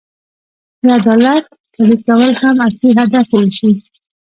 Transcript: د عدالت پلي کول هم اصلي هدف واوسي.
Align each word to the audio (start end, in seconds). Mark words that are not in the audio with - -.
د 0.81 0.85
عدالت 0.97 1.45
پلي 1.73 1.97
کول 2.05 2.31
هم 2.41 2.55
اصلي 2.67 2.89
هدف 2.99 3.27
واوسي. 3.31 3.71